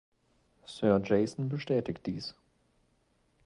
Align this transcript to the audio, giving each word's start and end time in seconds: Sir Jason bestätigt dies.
Sir 0.65 0.97
Jason 1.05 1.47
bestätigt 1.47 2.07
dies. 2.07 2.33